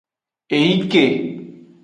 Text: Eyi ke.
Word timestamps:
Eyi 0.57 0.75
ke. 0.91 1.05